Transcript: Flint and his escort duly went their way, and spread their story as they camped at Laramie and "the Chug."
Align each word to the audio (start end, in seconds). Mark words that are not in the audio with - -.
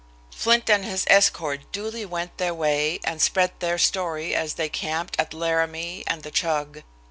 Flint 0.35 0.67
and 0.67 0.83
his 0.83 1.05
escort 1.11 1.71
duly 1.71 2.05
went 2.07 2.39
their 2.39 2.55
way, 2.55 2.97
and 3.03 3.21
spread 3.21 3.51
their 3.59 3.77
story 3.77 4.33
as 4.33 4.55
they 4.55 4.67
camped 4.67 5.15
at 5.19 5.31
Laramie 5.31 6.03
and 6.07 6.23
"the 6.23 6.31
Chug." 6.31 6.81